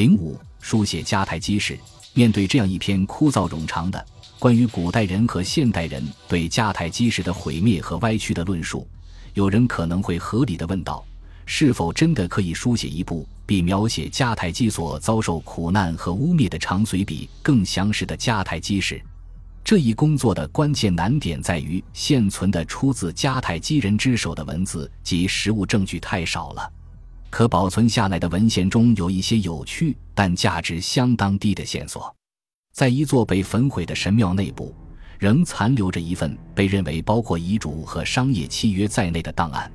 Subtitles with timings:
[0.00, 1.78] 零五书写迦太基史。
[2.14, 4.02] 面对这样一篇枯燥冗长的
[4.38, 8.88] 关于古代人和现代人对迦太基史的毁灭和歪曲的论述，
[9.34, 11.04] 有人可能会合理的问道：
[11.44, 18.98] 是否真的可以书写一部比描写迦太基所遭受苦难和污蔑的长随笔更详实的迦太基史？
[19.62, 26.72] 这一工作的关键难点在于，现存的出自迦太基人之手的文字及实物证据太少了。
[27.30, 32.14] 可保存下来的文献中有一些有趣但价值相当低的线索。
[32.72, 34.74] 在一座被焚毁的神庙内部，
[35.18, 39.70] 仍残留着一份被认为包括遗嘱和商业契约在内的档案。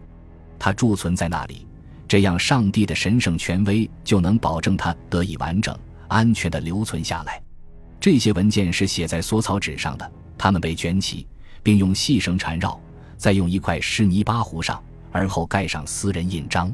[0.60, 1.66] 它贮存在那里，
[2.08, 7.42] 这样上帝的神圣权威就能保证它得以完整、安全地留存下来。
[8.00, 11.28] 这些文件是写在缩草纸上的，它们被卷起，
[11.64, 12.80] 并用细绳缠绕，
[13.18, 14.82] 再用一块湿泥巴糊上，
[15.12, 16.74] 而后盖上私人印章。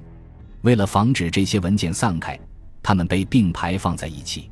[0.62, 2.40] 为了防止这些文件散开，
[2.84, 4.50] 它们被并排放在一起。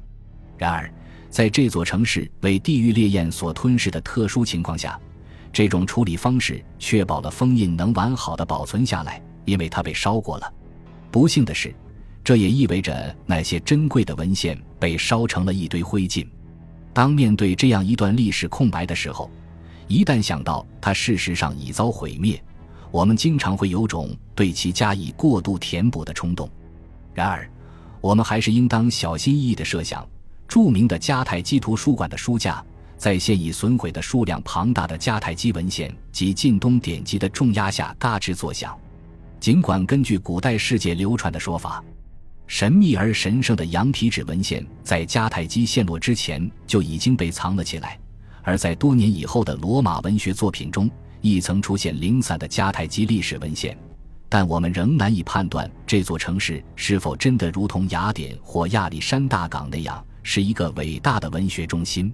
[0.58, 0.92] 然而，
[1.30, 5.00] 在这座城市为地狱烈焰所吞噬的特殊情况下，
[5.54, 10.54] 这种处理方式确保了封印能完好的保存下来，因为它被烧过了。
[11.12, 11.74] 不幸的是，
[12.24, 16.28] 这也意味着那些珍贵的文献被烧成了一堆灰烬。
[16.94, 19.30] 当面对这样一段历史空白的时候，
[19.88, 22.42] 一旦想到它事实上已遭毁灭，
[22.92, 26.50] 我们经常会有种对其加以过度填补的冲动。
[27.14, 27.50] 然而，
[28.02, 30.08] 我们还是应当小心翼翼地设想，
[30.48, 32.64] 著名的迦太基图书馆的书架
[32.98, 38.78] 在现已损毁的数量庞大的迦太基文献及近东典籍的重压下嘎吱作响。
[39.40, 41.84] 尽管根据古代世界流传的说法，
[42.48, 47.98] 神秘而神圣的羊皮纸文献在迦太基陷落之前就已经被藏了起来，
[48.42, 50.90] 而在多年以后的罗马文学作品中
[51.22, 53.78] 亦曾出现零散的迦太基历史文献，
[54.28, 62.14] 但我们仍难以判断这座城市是否真的如同雅典或亚历山大港那样是一个伟大的文学中心。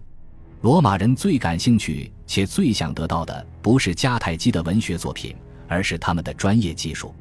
[0.62, 5.36] 罗马人最感兴趣且最想得到的不是迦太基的文学作品，
[5.68, 7.14] 而是他们的专业技术。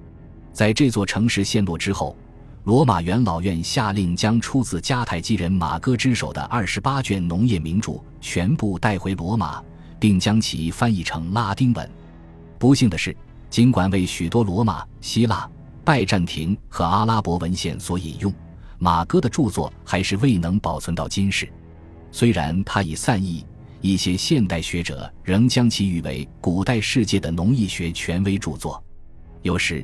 [0.53, 2.17] 在这座城市陷落之后。
[2.65, 9.63] 罗马元老院下令将出自迦太基人马哥之手的二十八卷农业名著全部带回罗马，
[10.05, 11.91] 并将其翻译成拉丁文。
[12.59, 13.17] 不幸的是，
[13.49, 15.51] 尽管为许多罗马、希腊、
[15.83, 18.31] 拜占庭和阿拉伯文献所引用，
[18.79, 21.51] 马哥的著作还是未能保存到今世。
[22.13, 23.47] 虽然他已散佚，
[23.81, 28.85] 一些现代学者仍将其誉为古代世界的农艺学权威著作。
[29.41, 29.83] 有时，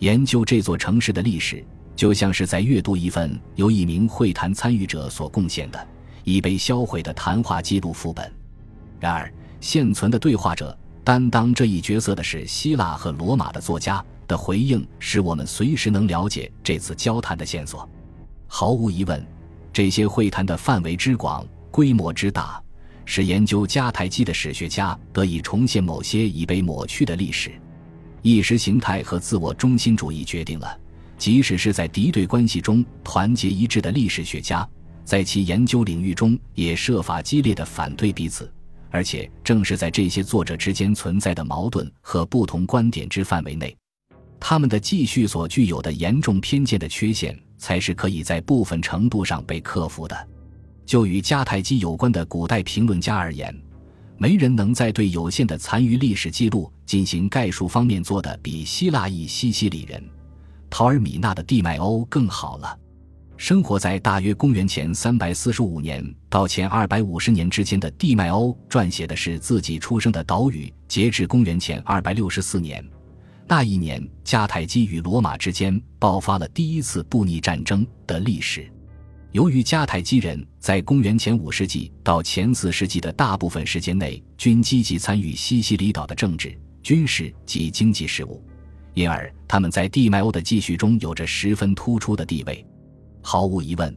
[0.00, 1.64] 研究这座城市的历史。
[1.94, 5.88] 就像是在阅读一份由一名会谈参与者所贡献的
[6.24, 8.32] 已被销毁的谈话记录副本。
[8.98, 17.88] 然而，现存的对话者担当这一角色的是希腊和罗马的作家的回应，使我们随时能了解这次交谈的线索。
[18.46, 19.24] 毫无疑问，
[19.72, 22.62] 这些会谈的范围之广、规模之大，
[23.04, 27.52] 使研究迦太基的史学家得以重现某些已被抹去的历史。
[28.22, 30.78] 意识形态和自我中心主义决定了。
[31.16, 34.66] 即使是在敌对关系中团结一致的历史学家，
[35.04, 38.50] 在其研究领域中也设法激烈的反对彼此，
[38.90, 43.76] 而且正是在这些作者之间存在的矛盾和不同观点之范围内，
[44.38, 50.28] 他们的继续所具有的严重偏见的缺陷，才是可以在部分程度上被克服的。
[50.84, 53.54] 就与迦太基有关的古代评论家而言，
[54.18, 60.02] 没人能在对有限的残余历史记录进行概述方面做的比希腊裔西西里人。
[60.68, 62.76] 陶尔米纳的蒂麦欧更好了。
[63.40, 72.86] 生活在大约公元前三百四十五年到前二百五十年之间的地麦欧撰写的是自己出生的岛屿截至公元前二百六十四年。
[73.48, 78.70] 那一年，迦太基与罗马之间爆发了第一次布匿战争的历史。
[79.32, 88.44] 由于迦太基人在公元前五世纪到前四世纪的大部分时间内均积极参与西西里岛的政治、军事及经济事务。
[88.92, 92.62] 因而，他们在地麦欧的记叙中有着十分突出的地位。
[93.22, 93.96] 毫无疑问，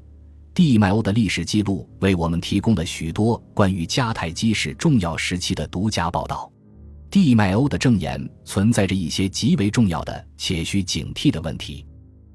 [0.53, 6.51] 地麦欧的历史记录为我们提供了许多关于迦太基史重要时期的独家报道。
[7.09, 11.85] 地麦欧的证言存在着一些极为重要的且需警惕的问题。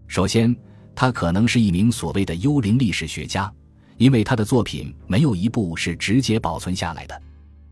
[0.06, 0.54] 首先，
[0.94, 3.52] 他可能是一名所谓的幽灵历史学家，
[3.96, 7.22] 因为他的作品没有一部是直接保存下来的。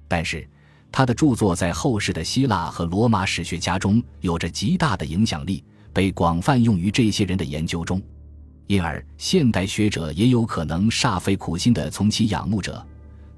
[0.09, 0.49] 但是，
[0.91, 8.03] 他的著作在后世的希腊和罗马史学家中有着极大的影响力，被广泛用于这些人的研究中，
[8.67, 12.85] 因而现代学者也有可能煞费苦心地从其仰慕者，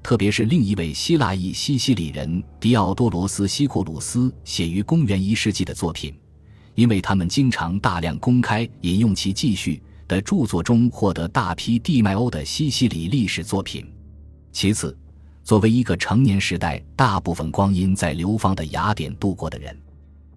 [0.01, 6.13] 特别是另一位希腊裔西西里人迪奥多罗斯·西库鲁斯写于公元一世纪的作品，
[6.73, 13.85] 因为他们经常大量公开引用其记叙，的著作中获得大批地迈欧的西西里历史作品。
[14.51, 14.97] 其次，
[15.43, 19.79] 作为一个成年时代大部分光阴在流放的雅典度过的人，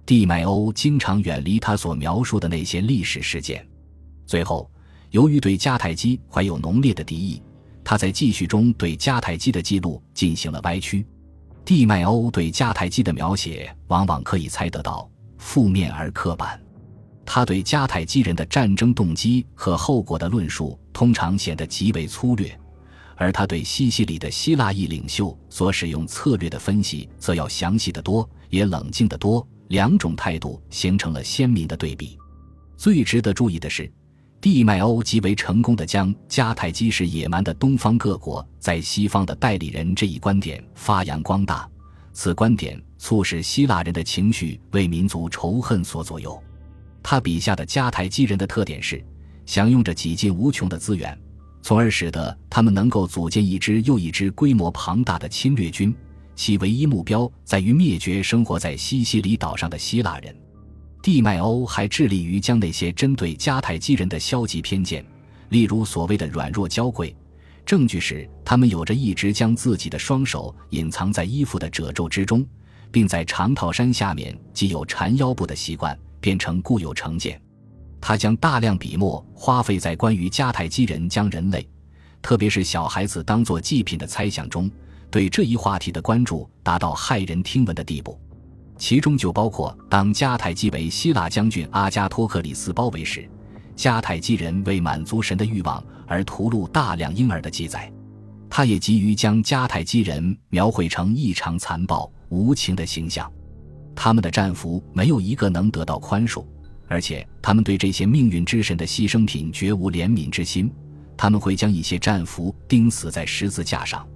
[0.05, 3.67] 地迈欧经常远离他所描述的那些历史事件。
[4.27, 4.71] 最后，
[5.13, 7.43] 由于对迦太基怀有浓烈的敌意，
[7.85, 11.07] 他在记叙中对迦太基的记录进行了歪曲。
[11.67, 16.59] 地迈欧对迦太基的描写往往可以猜得到负面而刻板，
[17.27, 22.59] 他对迦太基人的战争动机和后果的论述通常显得极为粗略，
[23.15, 29.47] 而他对西西里的希腊裔领袖所使用策略的分析则要详细得多，也冷静得多。
[29.69, 32.19] 两种态度形成了鲜明的对比。
[32.79, 33.93] 最值得注意的是。
[34.43, 41.71] 蒂迈欧极为成功地将迦太基是野蛮的东方各国在西方的代理人这一观点发扬光大，
[42.13, 46.43] 此观点促使希腊人的情绪为民族仇恨所左右。
[47.05, 49.01] 他笔下的迦太基人的特点是
[49.47, 51.17] 享用着几近无穷的资源，
[51.63, 55.95] 从而使得他们能够组建一支又一支规模庞大的侵略军，
[56.35, 60.35] 其唯一目标在于灭绝生活在西西里岛上的希腊人。
[61.03, 65.05] 蒂迈欧还致力于将那些针对迦太基人的消极偏见，
[65.49, 67.15] 例如所谓的软弱娇贵，
[67.67, 72.47] 证据是他们有着一直将自己的双手隐藏在衣服的褶皱之中，
[72.93, 77.41] 并在长套衫下面既有缠腰部的习惯，变成固有成见。
[78.01, 81.69] 他将大量笔墨花费在关于迦太基人将人类，
[82.21, 84.71] 特别是小孩子当做祭品的猜想中，
[85.11, 88.17] 对这一话题的关注达到骇人听闻的地步。
[88.77, 93.29] 其中就包括当迦太基为希腊将军阿加托克里斯包围时，
[93.77, 97.91] 迦太基人为满足神的欲望而屠戮大量婴儿的记载。
[98.51, 103.31] 他也急于将迦太基人描绘成异常残暴无情的形象。
[103.95, 106.45] 他们的战俘没有一个能得到宽恕，
[106.89, 110.71] 而且他们对这些命运之神的牺牲品绝无怜悯之心。
[111.17, 114.07] 他们会将一些战俘钉死在十字架上，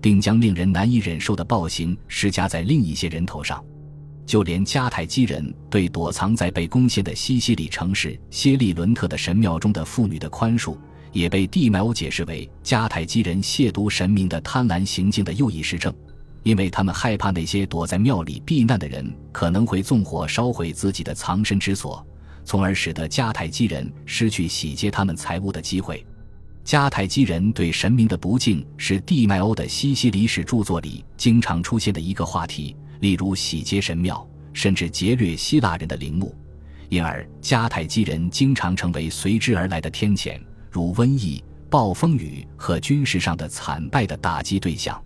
[0.00, 3.64] 并将令人难以忍受的暴行施加在另一些人头上。
[4.26, 10.76] 就连迦太基人对躲藏在被攻陷的西西里城市歇利伦特的神庙中的妇女的宽恕，
[11.12, 15.94] 也被蒂迈欧解释为迦太基人亵渎神明的贪婪行径的又一实证，
[16.42, 22.04] 因为他们害怕那些躲在庙里避难的人可能会纵火烧毁自己的藏身之所，
[22.44, 26.04] 从而使得迦太基人失去洗劫他们财物的机会。
[26.64, 32.74] 迦太基人对神明的不敬是蒂迈欧的西西里史著作里经常出现的一个话题。
[33.00, 36.34] 例如洗劫神庙，甚至劫掠希腊人的陵墓，
[36.88, 40.40] 因而迦太基人经常成为随之而来的天谴，
[40.70, 45.00] 如瘟疫、暴风雨和军事上的惨败的打击对象。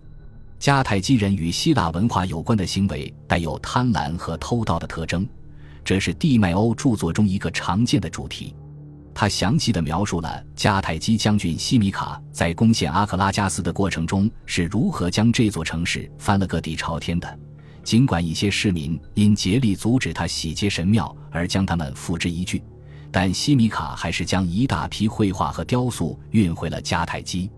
[0.59, 5.27] 迦太基人与希腊文化有关的行为带有贪婪和偷盗的特征，
[5.83, 8.55] 这是蒂迈欧著作中一个常见的主题。
[9.13, 17.39] 他详细的描述了迦太基将军西米卡在攻陷阿克拉加斯的过程中是如何将这座城市翻了个底朝天的。
[17.83, 22.61] 尽管一些市民因竭力阻止他洗劫神庙而将他们付之一炬，
[23.11, 27.49] 但西米卡还是将一大批绘画和雕塑运回了迦太基。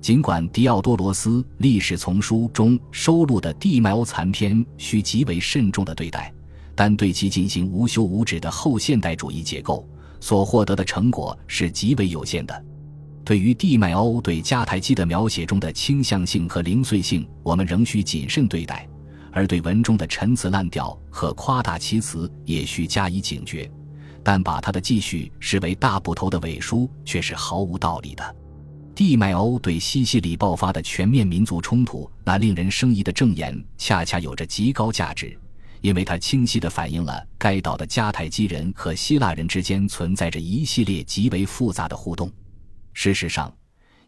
[0.00, 6.32] 尽管迪奥多罗斯历史丛书中收录的地迈欧残篇需极为慎重的对待，
[6.74, 9.88] 但对其进行无休无止的后现代主义解构
[10.18, 12.64] 所获得的成果是极为有限的。
[13.24, 18.88] 对于地迈欧对迦太基的描写中的倾向性和零碎性，我们仍需谨慎对待。
[19.32, 23.68] 而对文中的陈词滥调和夸大其词也需加以警觉，
[24.22, 28.36] 但把他的记叙视为大部头的伪书却是毫无道理的。
[28.94, 35.36] 蒂迈欧对西西里爆发的全面民族冲突那令人生疑的证言，恰恰有着极高价值，
[35.80, 42.30] 因为它清晰地反映了该岛的迦太基人和希腊人之间存在着一系列极为复杂的互动。
[42.92, 43.50] 事实上，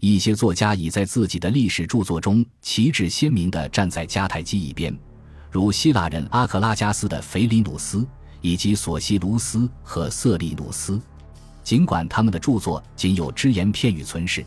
[0.00, 4.94] 一些作家已在自己的历史著作中旗帜鲜明地站在迦太基一边。
[5.54, 8.04] 如希腊人阿克拉加斯的腓里努斯，
[8.40, 11.00] 以及索西卢斯和瑟利努斯，
[11.62, 14.44] 尽管他们的著作仅有只言片语存世，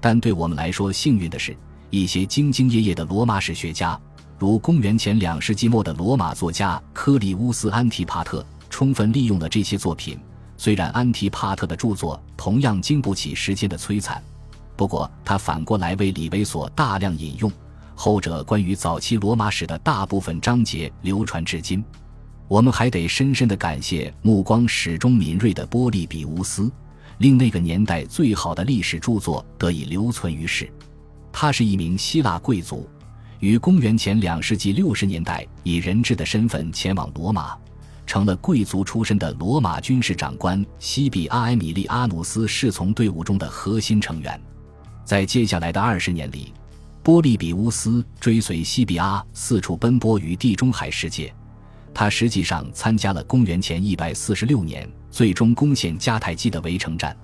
[0.00, 1.56] 但对我们来说幸运的是，
[1.90, 3.96] 一些兢兢业业的罗马史学家，
[4.36, 10.18] 如公元前两世纪末的罗马作家科里乌斯·安提帕特，充分利用了这些作品。
[10.56, 14.20] 虽然安提帕特的著作同样经不起时间的摧残，
[14.74, 17.48] 不过他反过来为李维所大量引用。
[18.00, 21.84] 后者关于早期罗马史的大部分章节流传至今，
[22.46, 26.70] 我们还得深深的感谢目光始终敏锐的波利比乌斯，
[27.18, 30.72] 令那个年代最好的历史著作得以留存于世。
[31.32, 32.88] 他是一名希腊贵族，
[33.40, 37.58] 于公元前两世纪六十年代以人质的身份前往罗马，
[38.06, 44.40] 成了贵族出身的罗马军事长官西比阿埃米利阿努斯侍从队伍中的核心成员。
[45.04, 46.52] 在接下来的二十年里，
[47.02, 51.32] 波利比乌斯追随西比阿四处奔波于地中海世界。
[51.94, 57.16] 他实际上参加了公元前一百四十六年最终攻陷迦太基的围城战。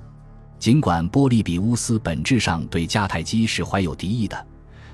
[0.59, 4.47] 尽管波利比乌斯本质上对迦太基是怀有敌意的，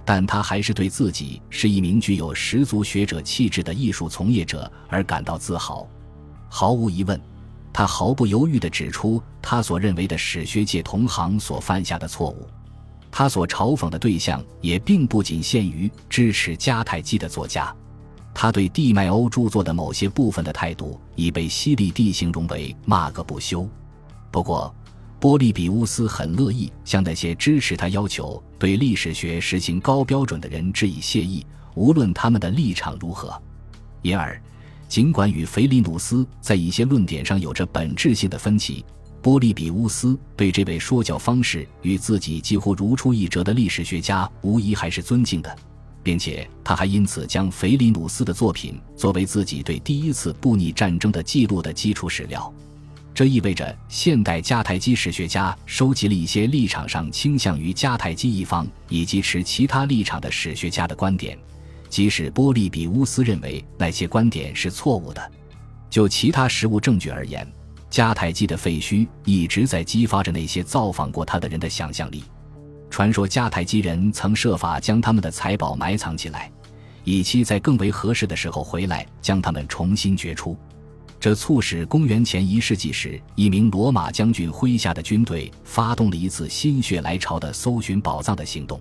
[0.05, 5.87] 但他还是对自己是一名具有十足学者气质的艺术从业者而感到自豪。
[6.49, 7.21] 毫无疑问，
[7.73, 12.49] 他毫不犹豫地指出他所认为的史学界同行所犯下的错误。
[13.21, 17.71] 他所嘲讽的对象也并不仅限于支持迦太基的作家。
[18.33, 23.69] 他对地脉欧著作的某些部分的态度已被西利蒂形容为骂个不休。
[24.31, 24.75] 不过，
[25.21, 33.31] 波利比乌斯很乐意向那些支持他要求对历史学实行高标准的人致以谢意，无论他们的立场如何。
[34.01, 34.41] 因而，
[34.89, 38.83] 尽管与腓力努斯在一些论点上有着本质性的分歧，
[39.23, 45.57] 波利比乌斯对这位说教方式与自己几乎如出一辙的历史学家无疑还是尊敬的。
[46.03, 52.53] 并且他还因此将腓里努斯的作品作为自己对第一次布匿战争的记录的基础史料，
[53.15, 61.39] 这意味着现代迦太基史学家收集了一些立场上倾向于迦太基一方以及持其他立场的史学家的观点，
[61.91, 65.33] 即使波利比乌斯认为那些观点是错误的。
[65.91, 67.47] 就其他实物证据而言，
[67.91, 72.23] 迦太基的废墟一直在激发着那些造访过他的人的想象力。
[72.89, 76.51] 传说迦太基人曾设法将他们的财宝埋藏起来，
[77.05, 80.57] 以期在更为合适的时候回来将他们重新掘出。
[81.19, 88.81] 这促使公元前一世纪时一名罗马将军麾下的军队发动了一次心血来潮的搜寻宝藏的行动。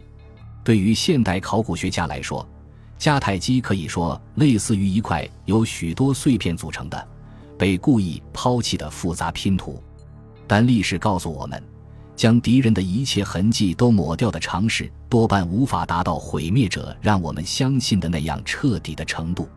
[0.64, 2.48] 对于现代考古学家来说，
[2.98, 7.08] 迦太基可以说类似于一块由许多碎片组成的、
[7.60, 9.80] 被故意抛弃的复杂拼图。
[10.48, 11.62] 但历史告诉我们。
[12.16, 19.48] 将敌人的一切痕迹都抹掉的尝试，多半无法达到毁灭者让我们相信的那样彻底的程度。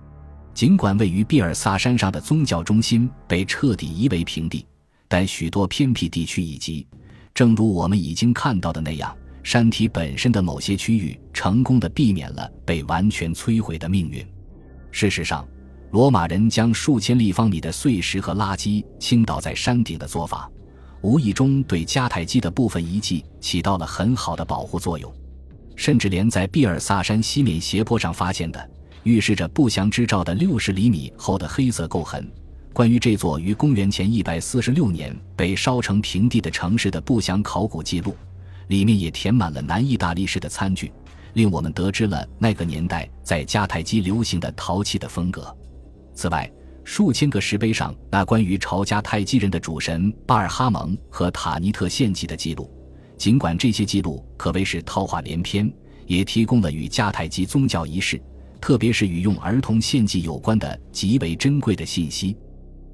[0.54, 4.64] 尽管位于比尔萨山上的宗教中心被彻底夷为平地，
[5.08, 6.86] 但许多偏僻地区以及，
[7.34, 14.24] 正如我们已经看到的那样，山体本身的某些区域，成功的避免了被完全摧毁的命运。
[14.92, 15.44] 事实上，
[15.92, 20.50] 罗马人将数千立方米的碎石和垃圾倾倒在山顶的做法。
[21.02, 25.12] 无意中对迦太基的部分遗迹起到了很好的保护作用，
[25.76, 28.70] 甚至连在比尔萨山西面斜坡上发现的
[29.02, 32.26] 预示着不祥之兆的六十厘米厚的黑色垢痕，
[32.72, 38.16] 关于这座于公元前一百四十六年被烧成平地的城市的不祥考古记录，
[38.68, 40.90] 里面也填满了南意大利式的餐具，
[41.34, 45.54] 令我们得知了那个年代在迦太基流行的陶器的风格。
[46.14, 46.50] 此外，
[46.84, 52.70] 数千个石碑上那关于朝迦太基人的主神巴尔哈蒙和塔尼特献祭的记录，
[53.16, 55.72] 尽管这些记录可谓是套话连篇，
[56.06, 58.20] 也提供了与迦太基宗教仪式，
[58.60, 62.36] 特别是与用儿童献祭有关的极为珍贵的信息。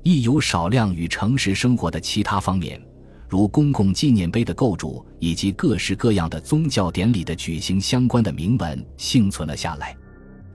[0.02, 2.80] 亦有少量与诚实生活的其他方面，
[3.28, 9.96] 如公共纪念碑的构筑以及各式各样的宗教典礼的举行相关的铭文幸存了下来。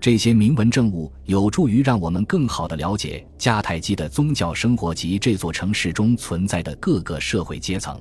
[0.04, 7.98] 这些铭文证物有助于让我们更好地了解迦太基的宗教生活及这座城市中存在的各个社会阶层。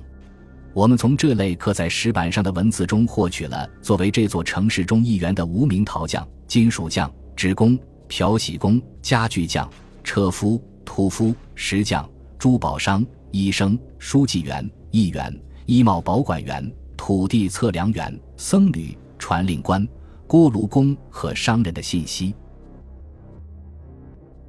[0.73, 7.79] 我们从这类刻在石板上的文字中获取了作为这座城市中一员的无名陶匠、金属匠、职工、
[8.09, 9.71] 漂洗工、家具匠、
[10.03, 12.05] 车夫、屠夫、石匠、
[12.37, 15.33] 珠宝商、医生、书记员、议员、
[15.67, 19.87] 衣帽保管员、土地测量员、僧侣、传令官。
[20.33, 22.33] 锅炉工和商人的信息。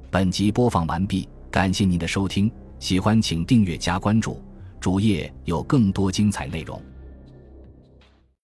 [0.09, 4.41] 本集播放完毕，感谢您的收听，喜欢请订阅加关注，
[4.79, 6.81] 主页有更多精彩内容。